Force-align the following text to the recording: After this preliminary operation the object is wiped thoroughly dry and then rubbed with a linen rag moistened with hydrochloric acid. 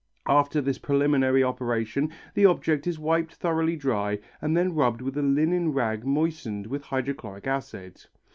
After 0.25 0.61
this 0.61 0.79
preliminary 0.79 1.43
operation 1.43 2.11
the 2.33 2.47
object 2.47 2.87
is 2.87 2.97
wiped 2.97 3.35
thoroughly 3.35 3.75
dry 3.75 4.17
and 4.41 4.57
then 4.57 4.73
rubbed 4.73 5.03
with 5.03 5.15
a 5.15 5.21
linen 5.21 5.73
rag 5.73 6.03
moistened 6.07 6.65
with 6.65 6.85
hydrochloric 6.85 7.45
acid. 7.45 8.03